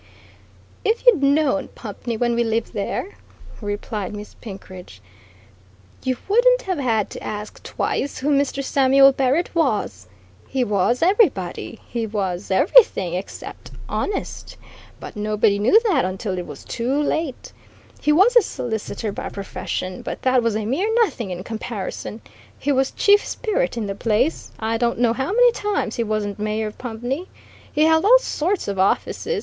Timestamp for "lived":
2.43-2.73